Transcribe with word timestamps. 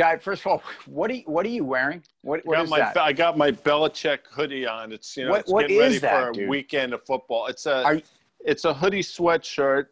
Guy, 0.00 0.16
first 0.16 0.40
of 0.40 0.46
all, 0.46 0.62
what 0.86 1.10
are 1.10 1.14
you, 1.14 1.24
what 1.26 1.44
are 1.44 1.50
you 1.50 1.62
wearing? 1.62 2.02
What, 2.22 2.40
what 2.46 2.54
got 2.54 2.64
is 2.64 2.70
my, 2.70 2.78
that? 2.78 2.96
I 2.96 3.12
got 3.12 3.36
my 3.36 3.50
Belichick 3.50 4.20
hoodie 4.30 4.66
on. 4.66 4.92
It's 4.92 5.14
you 5.14 5.26
know 5.26 5.32
What- 5.32 5.40
it's 5.40 5.52
what 5.52 5.60
getting 5.68 5.78
ready 5.78 5.98
that, 5.98 6.22
for 6.22 6.30
a 6.30 6.32
dude? 6.32 6.48
weekend 6.48 6.94
of 6.94 7.04
football. 7.04 7.48
It's 7.48 7.66
a 7.66 7.84
Are 7.84 8.00
it's 8.42 8.64
a 8.64 8.72
hoodie 8.72 9.02
sweatshirt. 9.02 9.88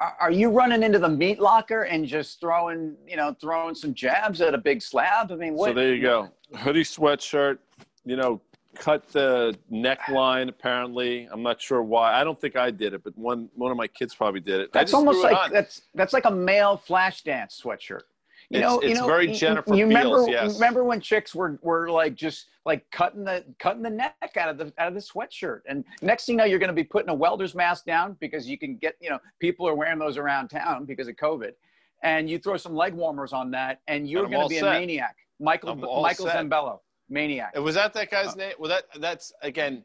Are 0.00 0.16
are 0.22 0.30
you 0.32 0.50
running 0.50 0.82
into 0.82 0.98
the 0.98 1.08
meat 1.08 1.38
locker 1.38 1.82
and 1.84 2.04
just 2.04 2.40
throwing, 2.40 2.96
you 3.06 3.16
know, 3.16 3.36
throwing 3.40 3.76
some 3.76 3.94
jabs 3.94 4.40
at 4.40 4.54
a 4.54 4.58
big 4.58 4.82
slab? 4.82 5.30
I 5.30 5.36
mean, 5.36 5.54
what? 5.54 5.68
So 5.68 5.74
there 5.74 5.94
you 5.94 6.02
go. 6.02 6.28
Hoodie 6.56 6.82
sweatshirt. 6.82 7.58
You 8.04 8.16
know, 8.16 8.40
cut 8.74 9.06
the 9.10 9.56
neckline. 9.70 10.48
Apparently, 10.48 11.28
I'm 11.30 11.44
not 11.44 11.62
sure 11.62 11.80
why. 11.80 12.12
I 12.20 12.24
don't 12.24 12.40
think 12.40 12.56
I 12.56 12.72
did 12.72 12.92
it, 12.92 13.04
but 13.04 13.16
one 13.16 13.48
one 13.54 13.70
of 13.70 13.76
my 13.76 13.86
kids 13.86 14.16
probably 14.16 14.40
did 14.40 14.60
it. 14.62 14.72
That's 14.72 14.92
almost 14.92 15.18
it 15.18 15.30
like 15.30 15.36
on. 15.36 15.52
that's 15.52 15.82
that's 15.94 16.12
like 16.12 16.24
a 16.24 16.30
male 16.32 16.76
flash 16.76 17.22
dance 17.22 17.62
sweatshirt. 17.64 18.02
You 18.52 18.58
It's- 18.58 18.70
know, 18.70 18.82
you 18.82 18.94
know, 18.94 19.06
very 19.06 19.28
Jennifer 19.28 19.74
You 19.74 19.86
Beals, 19.86 20.04
remember, 20.04 20.30
yes. 20.30 20.54
remember 20.56 20.84
when 20.84 21.00
chicks 21.00 21.34
were 21.34 21.58
were 21.62 21.88
like 21.90 22.14
just 22.14 22.48
like 22.66 22.84
cutting 22.90 23.24
the 23.24 23.42
cutting 23.58 23.80
the 23.80 23.88
neck 23.88 24.36
out 24.36 24.50
of 24.50 24.58
the 24.58 24.70
out 24.76 24.88
of 24.88 24.94
the 24.94 25.00
sweatshirt, 25.00 25.62
and 25.66 25.86
next 26.02 26.26
thing 26.26 26.34
you 26.34 26.36
know, 26.36 26.44
you're 26.44 26.58
going 26.58 26.68
to 26.68 26.74
be 26.74 26.84
putting 26.84 27.08
a 27.08 27.14
welder's 27.14 27.54
mask 27.54 27.86
down 27.86 28.14
because 28.20 28.46
you 28.46 28.58
can 28.58 28.76
get 28.76 28.94
you 29.00 29.08
know 29.08 29.18
people 29.40 29.66
are 29.66 29.74
wearing 29.74 29.98
those 29.98 30.18
around 30.18 30.48
town 30.48 30.84
because 30.84 31.08
of 31.08 31.16
COVID, 31.16 31.52
and 32.02 32.28
you 32.28 32.38
throw 32.38 32.58
some 32.58 32.74
leg 32.74 32.92
warmers 32.92 33.32
on 33.32 33.50
that, 33.52 33.80
and 33.88 34.06
you're 34.06 34.28
going 34.28 34.42
to 34.42 34.48
be 34.50 34.58
set. 34.58 34.68
a 34.76 34.78
maniac. 34.78 35.16
Michael 35.40 35.74
Michael 35.74 36.26
set. 36.26 36.36
Zambello, 36.36 36.80
maniac. 37.08 37.56
Was 37.58 37.74
that 37.76 37.94
that 37.94 38.12
Uh, 38.12 38.22
guy's 38.24 38.36
name? 38.36 38.52
Well, 38.58 38.68
that 38.68 38.84
that's 39.00 39.32
again 39.40 39.82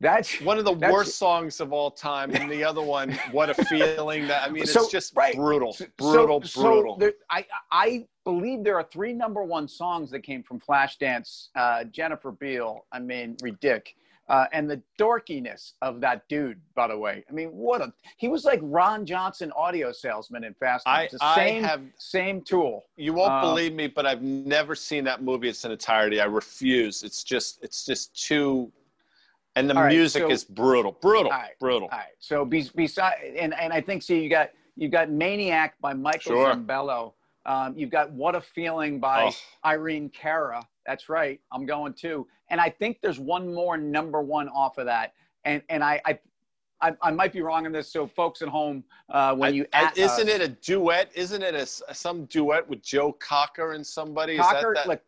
That's 0.00 0.40
one 0.40 0.58
of 0.58 0.64
the 0.64 0.74
That's- 0.74 0.92
worst 0.92 1.16
songs 1.18 1.60
of 1.60 1.72
all 1.74 1.90
time, 1.90 2.34
and 2.34 2.50
the 2.50 2.64
other 2.64 2.80
one, 2.82 3.12
"What 3.32 3.50
a 3.50 3.54
Feeling." 3.66 4.26
That 4.28 4.48
I 4.48 4.50
mean, 4.50 4.62
it's 4.62 4.72
So, 4.72 4.88
just 4.88 5.14
right. 5.14 5.34
brutal, 5.36 5.76
brutal, 5.98 6.42
so, 6.42 6.62
brutal. 6.62 6.94
So 6.94 7.00
there, 7.00 7.12
I 7.28 7.46
I 7.70 8.06
believe 8.24 8.64
there 8.64 8.76
are 8.76 8.84
three 8.84 9.12
number 9.12 9.42
one 9.44 9.68
songs 9.68 10.10
that 10.12 10.20
came 10.20 10.42
from 10.42 10.58
Flashdance. 10.60 11.48
Uh, 11.54 11.84
Jennifer 11.84 12.32
Beal, 12.32 12.86
I 12.90 12.98
mean, 12.98 13.36
ridic. 13.36 13.88
Uh, 14.28 14.46
and 14.52 14.70
the 14.70 14.80
dorkiness 14.96 15.72
of 15.82 16.00
that 16.00 16.22
dude, 16.28 16.60
by 16.76 16.86
the 16.86 16.96
way. 16.96 17.24
I 17.28 17.32
mean, 17.32 17.48
what 17.48 17.80
a 17.80 17.92
he 18.16 18.28
was 18.28 18.44
like 18.44 18.60
Ron 18.62 19.04
Johnson, 19.04 19.50
audio 19.56 19.90
salesman 19.90 20.44
in 20.44 20.54
Fast 20.54 20.86
I- 20.86 21.08
I 21.20 21.34
same 21.34 21.64
have- 21.64 21.82
same 21.98 22.40
tool. 22.40 22.84
You 22.96 23.12
won't 23.12 23.32
Uh, 23.32 23.40
believe 23.40 23.74
me, 23.74 23.88
but 23.88 24.06
I've 24.06 24.22
never 24.22 24.76
seen 24.76 25.02
that 25.04 25.20
movie 25.22 25.48
in 25.48 25.50
its 25.50 25.64
entirety. 25.64 26.20
I 26.20 26.26
refuse. 26.26 27.02
It's 27.02 27.24
just, 27.24 27.58
it's 27.64 27.84
just 27.84 28.14
too, 28.14 28.70
and 29.56 29.68
the 29.68 29.74
right, 29.74 29.88
music 29.92 30.22
so- 30.22 30.30
is 30.30 30.44
brutal, 30.44 30.92
brutal, 30.92 31.32
All 31.32 31.38
right, 31.38 31.58
brutal. 31.58 31.88
All 31.90 31.98
right. 31.98 32.08
So 32.18 32.44
be, 32.44 32.68
beside 32.74 33.14
and 33.36 33.54
and 33.54 33.72
I 33.72 33.80
think 33.80 34.02
see 34.02 34.22
you 34.22 34.30
got 34.30 34.50
you 34.76 34.88
got 34.88 35.10
Maniac 35.10 35.74
by 35.80 35.92
Michael 35.92 36.32
Sure. 36.32 36.54
Zambello. 36.54 37.12
Um, 37.46 37.74
you've 37.76 37.90
got 37.90 38.12
What 38.12 38.34
a 38.34 38.40
Feeling 38.40 39.00
by 39.00 39.24
Oh. 39.28 39.68
Irene 39.68 40.08
Cara. 40.10 40.62
That's 40.86 41.08
right. 41.08 41.40
I'm 41.52 41.66
going 41.66 41.94
too. 41.94 42.26
And 42.50 42.60
I 42.60 42.68
think 42.70 42.98
there's 43.02 43.18
one 43.18 43.52
more 43.52 43.76
number 43.76 44.20
one 44.20 44.48
off 44.50 44.78
of 44.78 44.86
that. 44.86 45.14
And 45.44 45.62
and 45.68 45.82
I 45.82 46.00
I, 46.06 46.18
I, 46.82 46.92
I 47.02 47.10
might 47.10 47.32
be 47.32 47.42
wrong 47.42 47.66
on 47.66 47.72
this. 47.72 47.90
So 47.92 48.06
folks 48.06 48.40
at 48.42 48.48
home, 48.48 48.84
uh, 49.10 49.34
when 49.34 49.52
I- 49.52 49.54
you 49.54 49.66
at 49.72 49.98
isn't 49.98 50.28
us- 50.28 50.34
it 50.34 50.40
a 50.40 50.48
duet? 50.48 51.10
Isn't 51.14 51.42
it 51.42 51.54
a, 51.54 51.66
some 51.94 52.24
duet 52.26 52.68
with 52.68 52.82
Joe 52.82 53.12
Cocker 53.12 53.72
and 53.72 53.86
somebody? 53.86 54.34
Is 54.34 54.40
Cocker, 54.40 54.74
that, 54.74 54.84
that 54.84 54.88
look, 54.88 55.02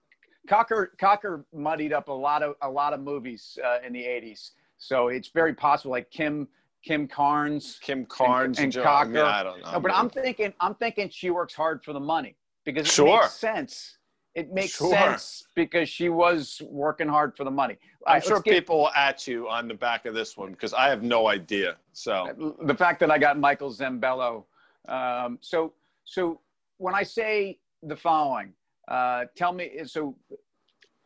Cocker, 0.49 0.93
Cocker 0.99 1.45
muddied 1.53 1.93
up 1.93 2.09
a 2.09 2.13
lot 2.13 2.43
of 2.43 2.55
a 2.63 2.69
lot 2.71 2.93
of 2.93 3.01
movies 3.01 3.59
uh, 3.65 3.79
in 3.87 3.93
the 3.93 4.03
'80s, 4.03 4.51
so 4.79 5.09
it's 5.09 5.29
very 5.29 5.55
possible. 5.55 5.93
Like 5.93 6.11
Kim, 6.11 6.49
Kim 6.85 7.07
Carnes, 7.07 7.79
Kim 7.81 8.05
Carnes 8.07 8.59
and? 8.59 8.75
I, 8.77 8.79
mean, 8.79 8.85
Cocker. 8.85 9.25
I 9.25 9.43
don't 9.43 9.63
know. 9.63 9.73
No, 9.73 9.81
but 9.81 9.93
I'm 9.93 10.11
thinking, 10.11 10.53
I'm 10.61 10.75
thinking 10.75 11.09
she 11.11 11.31
works 11.31 11.55
hard 11.55 11.85
for 11.85 11.93
the 11.93 12.01
money 12.01 12.37
because 12.65 12.87
it 12.89 12.93
Sure. 12.93 13.23
makes 13.23 13.35
sense. 13.35 13.99
It 14.35 14.51
makes 14.51 14.77
Sure. 14.77 14.91
sense 14.91 15.47
because 15.55 15.89
she 15.91 16.09
was 16.09 16.61
working 16.65 17.07
hard 17.07 17.37
for 17.37 17.45
the 17.45 17.51
money. 17.51 17.77
I'm 18.07 18.15
right, 18.15 18.25
sure 18.25 18.41
get- 18.41 18.55
people 18.55 18.79
will 18.79 18.91
at 18.91 19.27
you 19.29 19.49
on 19.49 19.69
the 19.69 19.75
back 19.75 20.07
of 20.07 20.15
this 20.15 20.37
one 20.39 20.53
because 20.53 20.73
I 20.73 20.89
have 20.89 21.03
no 21.03 21.29
idea. 21.29 21.77
So 21.93 22.55
the 22.63 22.75
fact 22.75 22.99
that 23.01 23.11
I 23.11 23.19
got 23.19 23.39
Michael 23.39 23.71
Zambello. 23.71 24.45
Um, 24.89 25.39
so, 25.43 25.75
so 26.05 26.41
when 26.79 26.95
I 26.95 27.03
say 27.05 27.59
the 27.83 27.95
following, 27.95 28.55
uh, 28.89 29.25
tell 29.37 29.53
me. 29.53 29.71
So, 29.85 30.17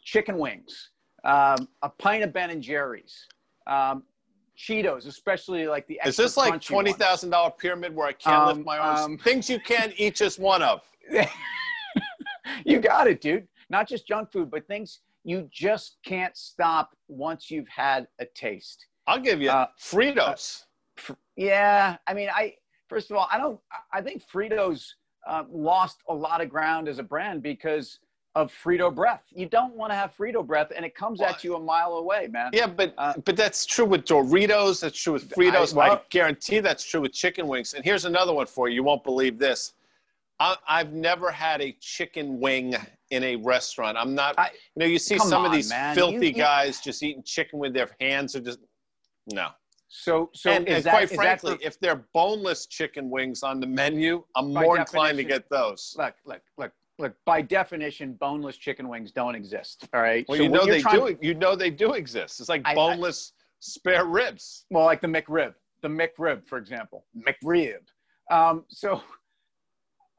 chicken 0.03 0.39
wings, 0.39 0.91
um, 1.25 1.69
a 1.83 1.89
pint 1.89 2.23
of 2.25 2.33
Ben 2.33 2.51
and 2.51 2.63
Jerry's, 2.63 3.27
um, 3.67 4.03
Cheetos, 4.59 5.07
especially 5.07 5.67
like 5.67 5.87
the. 5.87 6.01
is 6.07 6.17
this 6.17 6.37
like 6.37 6.61
twenty 6.61 6.93
thousand 6.93 7.31
dollar 7.31 7.51
pyramid 7.51 7.95
where 7.95 8.07
I 8.09 8.13
can't 8.13 8.37
Um, 8.43 8.47
lift 8.57 8.67
my 8.67 8.79
arms? 8.79 9.01
um, 9.01 9.19
Things 9.19 9.51
you 9.51 9.61
can't 9.61 9.93
eat 9.97 10.15
just 10.15 10.39
one 10.39 10.63
of. 10.63 10.81
you 12.65 12.81
got 12.81 13.07
it, 13.07 13.21
dude. 13.21 13.47
Not 13.69 13.89
just 13.89 14.07
junk 14.07 14.31
food, 14.33 14.51
but 14.51 14.67
things 14.67 15.01
you 15.25 15.49
just 15.53 15.97
can't 16.05 16.37
stop 16.37 16.91
once 17.09 17.51
you've 17.51 17.69
had 17.69 18.07
a 18.21 18.27
taste. 18.35 18.87
I'll 19.07 19.21
give 19.21 19.43
you 19.43 19.51
Uh, 19.51 19.67
Fritos. 19.81 20.63
Yeah, 21.37 21.97
I 22.07 22.15
mean, 22.15 22.29
I 22.33 22.55
first 22.89 23.11
of 23.11 23.17
all, 23.17 23.29
I 23.31 23.37
don't. 23.39 23.61
I 23.93 24.01
think 24.01 24.23
Fritos 24.33 24.85
uh, 25.27 25.45
lost 25.51 26.01
a 26.09 26.15
lot 26.15 26.41
of 26.41 26.49
ground 26.49 26.89
as 26.89 26.99
a 26.99 27.03
brand 27.03 27.43
because 27.43 27.99
of 28.35 28.53
Frito 28.53 28.95
breath. 28.95 29.23
You 29.35 29.47
don't 29.47 29.75
want 29.75 29.91
to 29.93 29.97
have 29.97 30.15
Frito 30.17 30.47
breath, 30.47 30.71
and 30.77 30.85
it 30.85 30.95
comes 30.95 31.21
Well, 31.21 31.31
at 31.31 31.43
you 31.43 31.57
a 31.57 31.61
mile 31.61 31.95
away, 31.95 32.29
man. 32.31 32.51
Yeah, 32.53 32.67
but 32.67 32.95
Uh, 32.99 33.15
but 33.25 33.35
that's 33.37 33.65
true 33.65 33.87
with 33.87 34.05
Doritos. 34.05 34.81
That's 34.81 35.01
true 35.01 35.15
with 35.15 35.29
Fritos. 35.31 35.73
I, 35.73 35.89
well- 35.89 36.03
guarantee 36.11 36.61
that's 36.61 36.85
true 36.85 37.01
with 37.01 37.13
chicken 37.13 37.47
wings. 37.49 37.75
And 37.75 37.85
here's 37.85 38.05
another 38.05 38.33
one 38.35 38.47
for 38.47 38.69
you. 38.69 38.75
You 38.77 38.83
won't 38.83 39.05
believe 39.05 39.39
this. 39.39 39.73
I, 40.39 40.55
I've 40.69 40.93
never 40.93 41.31
had 41.31 41.63
a 41.63 41.73
chicken 41.81 42.39
wing 42.39 42.77
in 43.11 43.25
a 43.25 43.37
restaurant. 43.37 43.97
I'm 43.97 44.15
not. 44.15 44.35
I- 44.39 44.51
you 44.75 44.81
know, 44.81 44.87
you 44.87 44.99
see 44.99 45.19
some 45.19 45.47
of 45.47 45.53
these 45.53 45.71
man. 45.71 45.95
filthy 45.95 46.15
You- 46.17 46.21
you- 46.25 46.33
guys 46.33 46.81
just 46.81 47.03
eating 47.03 47.23
chicken 47.23 47.59
with 47.59 47.73
their 47.73 47.89
hands. 48.01 48.37
or 48.37 48.41
just 48.41 48.59
no. 49.33 49.49
So, 49.89 50.31
so 50.35 50.51
and 50.51 50.69
and 50.69 50.85
that, 50.85 50.91
quite 50.91 51.11
frankly, 51.11 51.57
for- 51.57 51.63
if 51.63 51.79
they're 51.79 52.05
boneless 52.13 52.67
chicken 52.67 53.09
wings 53.11 53.43
on 53.43 53.61
the 53.61 53.67
menu, 53.67 54.25
I'm 54.35 54.53
more 54.53 54.79
inclined 54.79 55.19
to 55.19 55.25
get 55.25 55.49
those. 55.49 55.95
look, 55.97 56.15
look, 56.25 56.43
look, 56.59 56.73
look. 56.99 57.15
By 57.25 57.43
definition, 57.43 58.15
boneless 58.15 58.57
chicken 58.57 58.89
wings 58.89 59.13
don't 59.13 59.35
exist. 59.35 59.89
All 59.95 60.01
right. 60.01 60.25
Well, 60.29 60.39
So 60.39 60.43
you 60.43 60.49
know 60.49 60.67
they 60.67 60.83
do. 60.83 61.17
You 61.21 61.35
know 61.35 61.55
they 61.55 61.71
do 61.71 61.93
exist. 61.93 62.41
It's 62.41 62.49
like 62.49 62.63
I- 62.65 62.73
I- 62.73 62.75
boneless 62.75 63.33
spare 63.61 64.05
ribs. 64.05 64.67
Well, 64.71 64.85
like 64.85 65.01
the 65.01 65.07
McRib, 65.09 65.55
the 65.83 65.89
McRib, 65.89 66.47
for 66.47 66.59
example, 66.59 67.07
McRib. 67.17 67.81
Um, 68.31 68.65
so, 68.69 69.03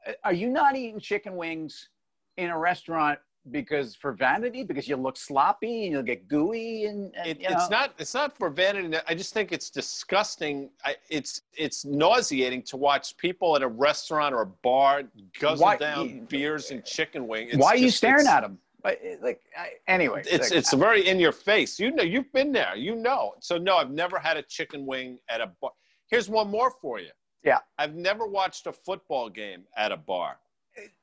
uh, 0.06 0.12
are 0.24 0.32
you 0.32 0.48
not 0.48 0.76
eating 0.76 0.98
chicken 0.98 1.36
wings 1.36 1.90
in 2.38 2.48
a 2.50 2.58
restaurant 2.58 3.18
because 3.50 3.94
for 3.94 4.12
vanity? 4.12 4.62
Because 4.64 4.88
you 4.88 4.96
look 4.96 5.16
sloppy 5.16 5.84
and 5.84 5.92
you'll 5.92 6.02
get 6.02 6.28
gooey 6.28 6.84
and, 6.84 7.12
and 7.16 7.26
It, 7.28 7.38
it's 7.40 7.50
know? 7.52 7.68
not. 7.68 7.94
It's 7.98 8.14
not 8.14 8.36
for 8.36 8.50
vanity. 8.50 8.96
I 9.06 9.14
just 9.14 9.32
think 9.34 9.52
it's 9.52 9.70
disgusting. 9.70 10.70
I, 10.84 10.96
it's 11.10 11.42
it's 11.56 11.84
nauseating 11.84 12.62
to 12.64 12.76
watch 12.76 13.16
people 13.16 13.56
at 13.56 13.62
a 13.62 13.68
restaurant 13.68 14.34
or 14.34 14.42
a 14.42 14.46
bar 14.46 15.02
guzzle 15.40 15.64
Why- 15.64 15.76
down 15.76 16.26
beers 16.26 16.70
and 16.70 16.84
chicken 16.84 17.26
wings 17.26 17.56
Why 17.56 17.68
are 17.70 17.76
you 17.76 17.86
just- 17.86 17.98
staring 17.98 18.26
at 18.26 18.42
them? 18.42 18.58
Like, 18.84 19.40
I, 19.58 19.70
anyway, 19.86 20.22
It's 20.24 20.50
like, 20.50 20.58
it's 20.58 20.72
very 20.72 21.08
in 21.08 21.18
your 21.20 21.32
face. 21.32 21.78
You 21.78 21.90
know, 21.90 22.04
you've 22.04 22.32
been 22.32 22.52
there. 22.52 22.74
You 22.76 22.94
know. 22.96 23.34
So 23.40 23.58
no, 23.58 23.76
I've 23.76 23.90
never 23.90 24.18
had 24.18 24.36
a 24.38 24.42
chicken 24.42 24.86
wing 24.86 25.18
at 25.28 25.40
a 25.42 25.48
bar. 25.60 25.72
Here's 26.08 26.30
one 26.30 26.48
more 26.48 26.72
for 26.80 26.98
you. 26.98 27.10
Yeah. 27.44 27.58
I've 27.76 27.94
never 27.94 28.26
watched 28.26 28.66
a 28.66 28.72
football 28.72 29.28
game 29.28 29.64
at 29.76 29.92
a 29.92 29.96
bar. 29.96 30.38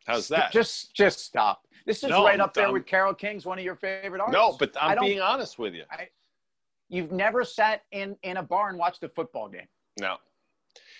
How's 0.08 0.28
that? 0.30 0.52
Just, 0.52 0.94
just 0.94 1.19
stop. 1.19 1.66
This 1.86 2.03
is 2.03 2.09
No, 2.09 2.24
right 2.25 2.40
up 2.40 2.53
there 2.53 2.66
I'm- 2.66 2.74
with 2.74 2.86
Carole 2.86 3.13
King's 3.13 3.46
one 3.46 3.59
of 3.59 3.63
your 3.66 3.75
favorite 3.75 4.19
artists. 4.19 4.34
no, 4.34 4.56
but 4.58 4.75
I 4.81 4.94
I'm 4.94 5.00
being 5.00 5.22
honest 5.22 5.59
with 5.59 5.74
you. 5.74 5.84
You've 6.90 7.12
never 7.12 7.44
sat 7.44 7.84
in 7.91 8.16
in 8.24 8.38
a 8.38 8.44
bar 8.44 8.69
and 8.69 8.78
watched 8.78 9.03
a 9.03 9.09
football 9.09 9.47
game. 9.50 9.68
No, 10.00 10.18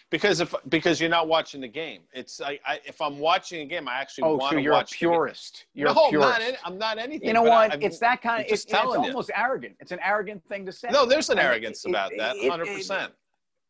because 0.10 0.40
if 0.40 0.54
because 0.70 1.00
you're 1.00 1.10
not 1.10 1.28
watching 1.28 1.62
the 1.62 1.68
game. 1.68 2.02
It's 2.14 2.42
I, 2.42 2.60
I 2.66 2.80
if 2.86 3.02
I'm 3.02 3.20
watching 3.20 3.62
a 3.62 3.66
game, 3.66 3.88
I 3.88 3.96
actually 4.00 4.24
Oh, 4.26 4.36
want 4.36 4.52
so 4.52 4.56
to 4.58 4.62
you're 4.64 4.74
a 4.74 4.78
watch. 4.78 4.92
the 4.92 4.98
game. 5.06 5.10
purist. 5.12 5.66
You're 5.74 5.94
no, 5.94 6.06
a 6.06 6.10
purist. 6.10 6.40
I'm 6.40 6.42
not. 6.44 6.60
I'm 6.66 6.78
not 6.78 6.98
anything. 6.98 7.28
you 7.28 7.34
know 7.34 7.44
what? 7.44 7.72
I, 7.74 7.78
it's 7.82 8.00
that 8.00 8.22
kind 8.22 8.44
of. 8.46 8.52
It's, 8.52 8.66
it's 8.66 8.74
almost 8.74 9.30
arrogant. 9.36 9.76
It's 9.80 9.92
an 9.92 10.00
arrogant 10.04 10.44
thing 10.48 10.66
to 10.66 10.72
say. 10.72 10.90
No, 10.92 11.06
there's 11.06 11.30
an 11.30 11.38
I 11.38 11.42
mean, 11.44 11.52
arrogance 11.52 11.86
about 11.86 12.12
it- 12.14 12.18
that. 12.20 12.36
Hundred 12.50 12.68
percent. 12.68 13.12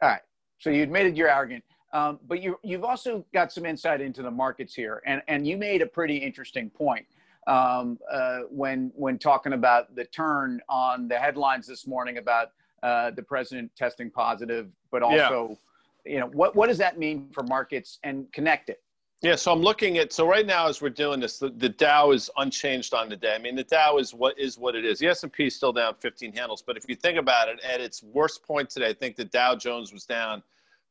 All 0.01 0.09
right. 0.09 0.21
So 0.59 0.69
you 0.69 0.83
admitted 0.83 1.17
you're 1.17 1.29
arrogant, 1.29 1.63
um, 1.95 2.19
but 2.27 2.43
you 2.43 2.59
you've 2.61 2.83
also 2.83 3.25
got 3.33 3.53
some 3.53 3.65
insight 3.65 4.01
into 4.01 4.21
the 4.21 4.29
markets 4.29 4.75
here, 4.75 5.01
and 5.05 5.21
and 5.29 5.47
you 5.47 5.55
made 5.55 5.81
a 5.81 5.85
pretty 5.85 6.17
interesting 6.17 6.69
point 6.69 7.05
um, 7.47 7.97
uh, 8.11 8.39
when 8.49 8.91
when 8.95 9.17
talking 9.17 9.53
about 9.53 9.95
the 9.95 10.03
turn 10.03 10.61
on 10.67 11.07
the 11.07 11.17
headlines 11.17 11.65
this 11.65 11.87
morning 11.87 12.17
about 12.17 12.51
uh, 12.83 13.11
the 13.11 13.23
president 13.23 13.71
testing 13.77 14.11
positive, 14.11 14.67
but 14.91 15.01
Yeah. 15.01 15.23
also, 15.23 15.57
you 16.05 16.19
know, 16.19 16.27
what 16.27 16.53
what 16.53 16.67
does 16.67 16.77
that 16.79 16.99
mean 16.99 17.29
for 17.31 17.43
markets 17.43 17.99
and 18.03 18.29
connect 18.33 18.69
it? 18.69 18.81
Yeah, 19.21 19.35
so 19.35 19.53
I'm 19.53 19.61
looking 19.61 19.97
at 19.97 20.11
so 20.11 20.27
right 20.27 20.45
now 20.45 20.67
as 20.67 20.81
we're 20.81 20.89
doing 20.89 21.21
this, 21.21 21.39
the, 21.39 21.49
the 21.49 21.69
Dow 21.69 22.11
is 22.11 22.29
unchanged 22.35 22.93
on 22.93 23.07
the 23.07 23.15
day. 23.15 23.33
I 23.33 23.37
mean, 23.37 23.55
the 23.55 23.63
Dow 23.63 23.99
is 23.99 24.13
what 24.13 24.37
is 24.37 24.57
what 24.57 24.75
it 24.75 24.83
is. 24.83 24.99
The 24.99 25.07
S&P 25.07 25.45
is 25.45 25.55
still 25.55 25.71
down 25.71 25.95
15 26.01 26.33
handles, 26.33 26.61
but 26.61 26.75
if 26.75 26.83
you 26.89 26.95
think 26.95 27.17
about 27.17 27.47
it, 27.47 27.61
at 27.63 27.79
its 27.79 28.03
worst 28.03 28.43
point 28.43 28.69
today, 28.69 28.89
I 28.89 28.93
think 28.93 29.15
the 29.15 29.23
Dow 29.23 29.55
Jones 29.55 29.93
was 29.93 30.03
down 30.03 30.43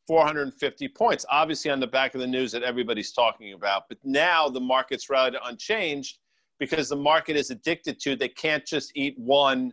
450 0.06 0.88
points, 0.88 1.24
obviously 1.30 1.70
on 1.70 1.80
the 1.80 1.86
back 1.86 2.14
of 2.14 2.20
the 2.20 2.26
news 2.26 2.52
that 2.52 2.62
everybody's 2.62 3.12
talking 3.12 3.54
about. 3.54 3.84
But 3.88 3.98
now 4.04 4.48
the 4.48 4.60
market's 4.60 5.08
rather 5.08 5.38
unchanged 5.44 6.18
because 6.58 6.88
the 6.88 6.96
market 6.96 7.36
is 7.36 7.50
addicted 7.50 7.98
to 8.00 8.16
they 8.16 8.28
can't 8.28 8.64
just 8.64 8.92
eat 8.94 9.18
one 9.18 9.72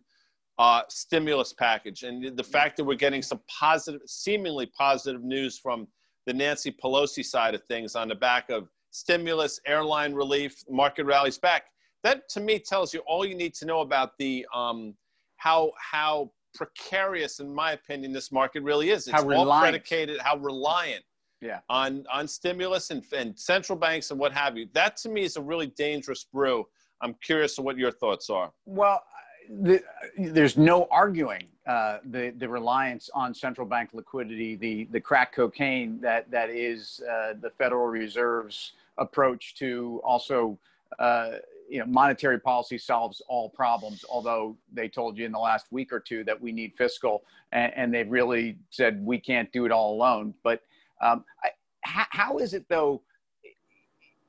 uh, 0.58 0.84
stimulus 0.90 1.54
package. 1.54 2.04
And 2.04 2.38
the 2.38 2.44
fact 2.44 2.78
that 2.78 2.84
we're 2.84 2.96
getting 2.96 3.22
some 3.22 3.42
positive, 3.48 4.02
seemingly 4.06 4.68
positive 4.78 5.24
news 5.24 5.58
from 5.58 5.88
the 6.26 6.34
Nancy 6.34 6.72
Pelosi 6.72 7.26
side 7.26 7.56
of 7.56 7.64
things 7.64 7.96
on 7.96 8.08
the 8.08 8.16
back 8.16 8.50
of 8.50 8.70
stimulus, 8.92 9.60
airline 9.66 10.14
relief, 10.14 10.64
market 10.70 11.06
rallies 11.06 11.38
back. 11.38 11.64
That 12.04 12.30
to 12.30 12.40
me 12.40 12.60
tells 12.60 12.94
you 12.94 13.02
all 13.02 13.26
you 13.26 13.36
need 13.36 13.54
to 13.56 13.66
know 13.66 13.82
about 13.82 14.18
the 14.18 14.46
um, 14.54 14.96
how 15.38 15.72
how 15.78 16.32
precarious, 16.54 17.40
in 17.40 17.54
my 17.54 17.72
opinion, 17.74 18.12
this 18.12 18.32
market 18.32 18.64
really 18.64 18.90
is. 18.90 19.08
It's 19.08 19.16
how 19.16 19.32
all 19.32 19.60
predicated 19.60 20.20
how 20.20 20.38
reliant 20.38 21.04
yeah. 21.42 21.60
on 21.70 22.06
on 22.12 22.28
stimulus 22.28 22.92
and, 22.92 23.04
and 23.16 23.38
central 23.38 23.78
banks 23.78 24.12
and 24.12 24.20
what 24.20 24.32
have 24.32 24.58
you. 24.58 24.68
That 24.74 24.98
to 24.98 25.10
me 25.10 25.24
is 25.24 25.36
a 25.38 25.42
really 25.42 25.68
dangerous 25.68 26.24
brew. 26.24 26.68
I'm 27.02 27.16
curious 27.16 27.58
what 27.58 27.78
your 27.78 27.92
thoughts 27.92 28.30
are. 28.30 28.52
Well, 28.66 29.04
the, 29.50 29.84
there's 30.18 30.56
no 30.56 30.88
arguing 30.92 31.48
uh, 31.68 31.98
the 32.06 32.34
the 32.38 32.48
reliance 32.48 33.10
on 33.14 33.34
central 33.34 33.68
bank 33.68 33.90
liquidity, 33.94 34.56
the 34.56 34.86
the 34.92 35.00
crack 35.00 35.34
cocaine 35.34 36.00
that 36.02 36.30
that 36.32 36.50
is 36.50 37.02
uh, 37.12 37.34
the 37.40 37.50
Federal 37.58 37.88
Reserve's 37.88 38.74
approach 38.98 39.56
to 39.56 40.02
also. 40.04 40.58
Uh, 41.00 41.38
you 41.72 41.80
know, 41.80 41.86
monetary 41.86 42.38
policy 42.38 42.78
solves 42.78 43.22
all 43.30 43.50
problems. 43.50 44.04
Although 44.10 44.58
they 44.74 44.90
told 44.90 45.18
you 45.18 45.26
in 45.26 45.32
the 45.32 45.40
last 45.40 45.68
week 45.72 45.94
or 45.94 46.02
two 46.02 46.26
that 46.26 46.40
we 46.40 46.52
need 46.52 46.74
fiscal, 46.78 47.24
and, 47.54 47.72
and 47.76 47.94
they've 47.94 48.12
really 48.12 48.58
said 48.70 49.04
we 49.06 49.18
can't 49.18 49.50
do 49.54 49.66
it 49.66 49.72
all 49.72 49.96
alone. 49.96 50.34
But 50.44 50.62
um, 51.02 51.24
I, 51.44 51.50
how, 51.82 52.06
how 52.10 52.38
is 52.40 52.54
it 52.54 52.68
though? 52.68 53.02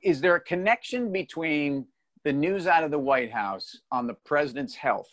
Is 0.01 0.21
there 0.21 0.35
a 0.35 0.39
connection 0.39 1.11
between 1.11 1.85
the 2.23 2.31
news 2.31 2.65
out 2.65 2.85
of 2.85 2.91
the 2.91 2.99
White 2.99 3.31
House 3.31 3.81
on 3.91 4.07
the 4.07 4.13
president's 4.13 4.73
health 4.73 5.11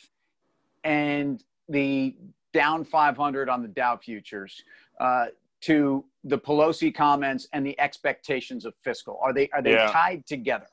and 0.84 1.42
the 1.68 2.16
down 2.52 2.84
500 2.84 3.48
on 3.48 3.62
the 3.62 3.68
Dow 3.68 3.96
futures 3.96 4.62
uh, 5.00 5.26
to 5.62 6.04
the 6.22 6.38
Pelosi 6.38 6.94
comments 6.94 7.48
and 7.52 7.66
the 7.66 7.78
expectations 7.80 8.64
of 8.64 8.74
fiscal? 8.84 9.18
Are 9.20 9.32
they 9.32 9.48
are 9.52 9.62
they 9.62 9.72
yeah. 9.72 9.90
tied 9.90 10.26
together? 10.26 10.66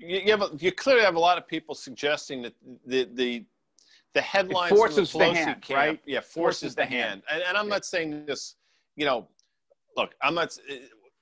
You, 0.00 0.18
you, 0.18 0.30
have 0.30 0.42
a, 0.42 0.50
you 0.58 0.72
clearly 0.72 1.02
have 1.02 1.14
a 1.14 1.20
lot 1.20 1.38
of 1.38 1.46
people 1.46 1.74
suggesting 1.74 2.42
that 2.42 2.54
the 2.86 3.08
the 3.14 3.44
the 4.14 4.20
headlines 4.20 4.72
it 4.72 4.76
forces 4.76 5.12
the, 5.12 5.18
the 5.18 5.24
hand, 5.24 5.62
camp, 5.62 5.78
right? 5.78 6.00
Yeah, 6.06 6.20
forces, 6.20 6.32
forces 6.32 6.74
the, 6.74 6.82
the 6.82 6.86
hand. 6.86 7.00
hand. 7.00 7.22
And, 7.30 7.42
and 7.48 7.56
I'm 7.56 7.66
yeah. 7.66 7.74
not 7.74 7.84
saying 7.84 8.26
this, 8.26 8.56
you 8.96 9.06
know. 9.06 9.28
Look, 9.96 10.14
I'm 10.22 10.34
not 10.34 10.56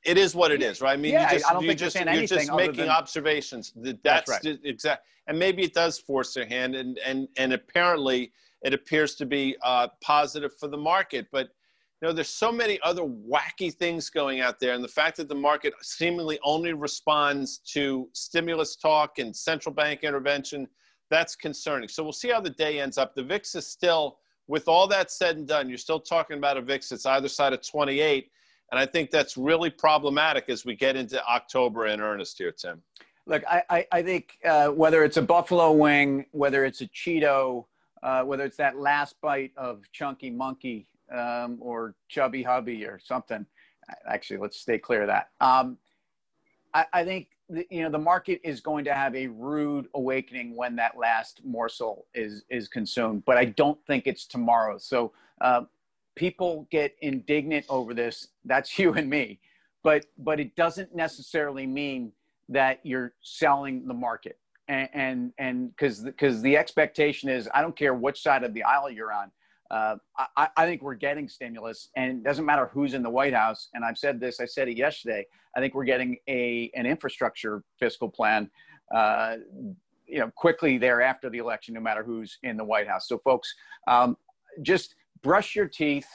it 0.04 0.16
is 0.16 0.34
what 0.34 0.50
it 0.50 0.62
is, 0.62 0.80
right? 0.80 0.92
I 0.92 0.96
mean, 0.96 1.12
yeah, 1.12 1.30
you 1.30 1.38
just, 1.38 1.50
I 1.50 1.52
don't 1.52 1.62
you 1.62 1.68
think 1.68 1.80
just, 1.80 1.96
you're, 1.96 2.12
you're 2.12 2.26
just 2.26 2.52
making 2.52 2.76
than... 2.76 2.88
observations. 2.88 3.72
That's, 3.76 3.98
that's 4.02 4.30
right. 4.30 4.58
exact, 4.64 5.04
and 5.26 5.38
maybe 5.38 5.62
it 5.62 5.74
does 5.74 5.98
force 5.98 6.32
their 6.34 6.46
hand, 6.46 6.74
and 6.74 6.98
and 7.04 7.28
and 7.36 7.52
apparently 7.52 8.32
it 8.62 8.74
appears 8.74 9.14
to 9.16 9.26
be 9.26 9.56
uh, 9.62 9.88
positive 10.00 10.56
for 10.58 10.68
the 10.68 10.76
market. 10.76 11.26
But 11.32 11.50
you 12.00 12.08
know, 12.08 12.14
there's 12.14 12.28
so 12.28 12.52
many 12.52 12.78
other 12.82 13.02
wacky 13.02 13.74
things 13.74 14.08
going 14.08 14.40
out 14.40 14.60
there, 14.60 14.74
and 14.74 14.84
the 14.84 14.88
fact 14.88 15.16
that 15.16 15.28
the 15.28 15.34
market 15.34 15.74
seemingly 15.82 16.38
only 16.44 16.72
responds 16.72 17.58
to 17.72 18.08
stimulus 18.12 18.76
talk 18.76 19.18
and 19.18 19.34
central 19.34 19.74
bank 19.74 20.04
intervention, 20.04 20.68
that's 21.10 21.34
concerning. 21.34 21.88
So 21.88 22.02
we'll 22.02 22.12
see 22.12 22.30
how 22.30 22.40
the 22.40 22.50
day 22.50 22.80
ends 22.80 22.98
up. 22.98 23.14
The 23.14 23.24
VIX 23.24 23.54
is 23.56 23.66
still, 23.66 24.18
with 24.46 24.68
all 24.68 24.86
that 24.88 25.10
said 25.10 25.36
and 25.36 25.48
done, 25.48 25.68
you're 25.68 25.78
still 25.78 26.00
talking 26.00 26.38
about 26.38 26.56
a 26.56 26.62
VIX 26.62 26.88
that's 26.88 27.06
either 27.06 27.28
side 27.28 27.52
of 27.52 27.66
28 27.66 28.30
and 28.70 28.78
I 28.78 28.86
think 28.86 29.10
that's 29.10 29.36
really 29.36 29.70
problematic 29.70 30.48
as 30.48 30.64
we 30.64 30.76
get 30.76 30.96
into 30.96 31.24
October 31.26 31.86
in 31.86 32.00
earnest 32.00 32.38
here, 32.38 32.52
Tim. 32.52 32.82
Look, 33.26 33.42
I, 33.46 33.62
I, 33.70 33.86
I 33.92 34.02
think 34.02 34.38
uh, 34.44 34.68
whether 34.68 35.04
it's 35.04 35.16
a 35.16 35.22
buffalo 35.22 35.72
wing, 35.72 36.26
whether 36.32 36.64
it's 36.64 36.80
a 36.80 36.86
Cheeto, 36.88 37.64
uh, 38.02 38.22
whether 38.22 38.44
it's 38.44 38.56
that 38.58 38.78
last 38.78 39.16
bite 39.20 39.52
of 39.56 39.82
Chunky 39.92 40.30
Monkey 40.30 40.86
um, 41.12 41.58
or 41.60 41.94
Chubby 42.08 42.42
Hubby 42.42 42.84
or 42.84 42.98
something, 43.02 43.46
actually, 44.08 44.38
let's 44.38 44.60
stay 44.60 44.78
clear 44.78 45.02
of 45.02 45.08
that. 45.08 45.30
Um, 45.40 45.78
I, 46.74 46.86
I 46.92 47.04
think 47.04 47.28
the, 47.48 47.66
you 47.70 47.82
know 47.82 47.90
the 47.90 47.98
market 47.98 48.40
is 48.44 48.60
going 48.60 48.84
to 48.84 48.94
have 48.94 49.14
a 49.14 49.28
rude 49.28 49.86
awakening 49.94 50.54
when 50.54 50.76
that 50.76 50.98
last 50.98 51.40
morsel 51.44 52.06
is 52.14 52.44
is 52.50 52.68
consumed, 52.68 53.24
but 53.24 53.36
I 53.36 53.46
don't 53.46 53.78
think 53.86 54.06
it's 54.06 54.26
tomorrow. 54.26 54.78
So 54.78 55.12
uh, 55.40 55.62
people 56.18 56.66
get 56.72 56.96
indignant 57.00 57.64
over 57.68 57.94
this 57.94 58.28
that's 58.44 58.78
you 58.78 58.92
and 58.94 59.08
me 59.08 59.38
but 59.82 60.04
but 60.18 60.40
it 60.40 60.54
doesn't 60.56 60.94
necessarily 60.94 61.66
mean 61.66 62.12
that 62.48 62.80
you're 62.82 63.14
selling 63.22 63.86
the 63.86 63.94
market 63.94 64.38
and 64.68 65.32
and 65.38 65.70
because 65.70 66.00
because 66.00 66.42
the 66.42 66.56
expectation 66.56 67.30
is 67.30 67.48
i 67.54 67.62
don't 67.62 67.76
care 67.76 67.94
which 67.94 68.20
side 68.20 68.42
of 68.42 68.52
the 68.52 68.62
aisle 68.64 68.90
you're 68.90 69.12
on 69.12 69.30
uh, 69.70 69.96
I, 70.36 70.48
I 70.56 70.66
think 70.66 70.82
we're 70.82 70.94
getting 70.94 71.28
stimulus 71.28 71.90
and 71.96 72.18
it 72.18 72.24
doesn't 72.24 72.44
matter 72.44 72.70
who's 72.72 72.94
in 72.94 73.02
the 73.02 73.10
white 73.10 73.34
house. 73.34 73.68
And 73.74 73.84
i've 73.84 73.98
said 73.98 74.20
this 74.20 74.40
i 74.40 74.44
said 74.44 74.68
it 74.68 74.76
yesterday. 74.76 75.26
I 75.56 75.60
think 75.60 75.74
we're 75.74 75.84
getting 75.84 76.18
a 76.28 76.70
an 76.74 76.86
infrastructure 76.86 77.62
fiscal 77.78 78.08
plan 78.08 78.50
uh, 78.94 79.36
you 80.06 80.18
know 80.20 80.30
quickly 80.36 80.78
thereafter 80.78 81.28
the 81.28 81.38
election 81.38 81.74
no 81.74 81.80
matter 81.80 82.02
who's 82.02 82.38
in 82.42 82.56
the 82.56 82.64
white 82.64 82.88
house. 82.88 83.08
So 83.08 83.18
folks 83.18 83.54
um, 83.86 84.16
just 84.62 84.94
brush 85.22 85.54
your 85.54 85.68
teeth 85.68 86.08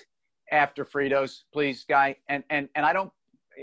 after 0.51 0.85
Fritos, 0.85 1.44
please, 1.51 1.85
guy. 1.88 2.15
And 2.29 2.44
and 2.49 2.69
and 2.75 2.85
I 2.85 2.94
don't, 2.94 3.11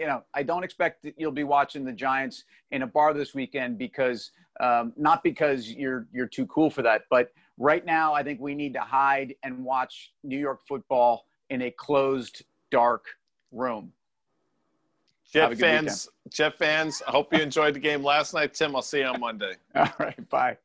you 0.00 0.06
know, 0.06 0.25
I 0.32 0.43
don't 0.43 0.64
expect 0.64 1.02
that 1.02 1.14
you'll 1.19 1.31
be 1.31 1.44
watching 1.44 1.85
the 1.85 1.93
Giants 1.93 2.44
in 2.70 2.82
a 2.82 2.87
bar 2.87 3.12
this 3.12 3.35
weekend 3.35 3.76
because 3.76 4.31
um, 4.58 4.94
not 4.97 5.23
because 5.23 5.70
you're 5.70 6.06
you're 6.11 6.26
too 6.26 6.47
cool 6.47 6.70
for 6.70 6.81
that, 6.82 7.02
but 7.11 7.32
right 7.58 7.85
now 7.85 8.14
I 8.14 8.23
think 8.23 8.41
we 8.41 8.55
need 8.55 8.73
to 8.75 8.81
hide 8.81 9.35
and 9.44 9.62
watch 9.62 10.12
New 10.25 10.38
York 10.38 10.61
football 10.67 11.26
in 11.50 11.62
a 11.62 11.70
closed, 11.70 12.44
dark 12.70 13.05
room. 13.52 13.93
Jet 15.31 15.56
fans, 15.58 16.08
Jet 16.31 16.58
fans, 16.58 17.03
I 17.06 17.11
hope 17.11 17.32
you 17.32 17.41
enjoyed 17.41 17.75
the 17.75 17.79
game 17.79 18.03
last 18.03 18.32
night. 18.32 18.55
Tim, 18.55 18.75
I'll 18.75 18.82
see 18.82 19.00
you 19.00 19.05
on 19.05 19.20
Monday. 19.20 19.53
All 19.75 19.87
right, 19.99 20.29
bye. 20.31 20.56